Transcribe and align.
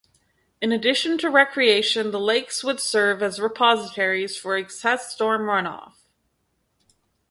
In 0.59 0.71
addition 0.71 1.19
to 1.19 1.29
recreation, 1.29 2.09
the 2.09 2.19
lakes 2.19 2.63
would 2.63 2.79
serve 2.79 3.21
as 3.21 3.39
repositories 3.39 4.35
for 4.35 4.57
excess 4.57 5.13
storm 5.13 5.41
runoff. 5.43 5.93